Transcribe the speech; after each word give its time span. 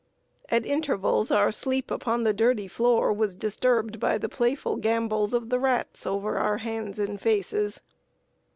At 0.49 0.65
intervals, 0.65 1.29
our 1.29 1.51
sleep 1.51 1.91
upon 1.91 2.23
the 2.23 2.33
dirty 2.33 2.67
floor 2.67 3.13
was 3.13 3.35
disturbed 3.35 3.99
by 3.99 4.17
the 4.17 4.27
playful 4.29 4.77
gambols 4.77 5.31
of 5.31 5.49
the 5.49 5.59
rats 5.59 6.07
over 6.07 6.39
our 6.39 6.57
hands 6.57 6.97
and 6.97 7.21
faces. 7.21 7.81